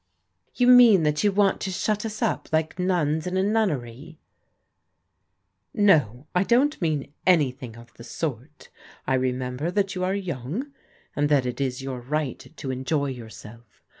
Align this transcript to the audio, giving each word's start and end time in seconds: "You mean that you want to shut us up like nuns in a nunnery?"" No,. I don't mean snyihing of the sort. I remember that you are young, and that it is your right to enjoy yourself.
"You 0.59 0.65
mean 0.65 1.03
that 1.03 1.23
you 1.23 1.31
want 1.31 1.61
to 1.61 1.69
shut 1.69 2.07
us 2.07 2.23
up 2.23 2.49
like 2.51 2.79
nuns 2.79 3.27
in 3.27 3.37
a 3.37 3.43
nunnery?"" 3.43 4.17
No,. 5.91 6.25
I 6.33 6.43
don't 6.43 6.81
mean 6.81 7.13
snyihing 7.27 7.77
of 7.79 7.93
the 7.93 8.03
sort. 8.03 8.69
I 9.05 9.13
remember 9.13 9.69
that 9.69 9.93
you 9.93 10.03
are 10.03 10.15
young, 10.15 10.73
and 11.15 11.29
that 11.29 11.45
it 11.45 11.61
is 11.61 11.83
your 11.83 11.99
right 12.01 12.51
to 12.57 12.71
enjoy 12.71 13.11
yourself. 13.11 13.83